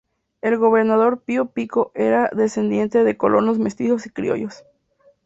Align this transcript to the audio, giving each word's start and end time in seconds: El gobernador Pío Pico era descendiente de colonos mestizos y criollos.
El 0.41 0.57
gobernador 0.57 1.21
Pío 1.21 1.51
Pico 1.51 1.91
era 1.93 2.31
descendiente 2.33 3.03
de 3.03 3.17
colonos 3.17 3.59
mestizos 3.59 4.07
y 4.07 4.09
criollos. 4.09 4.63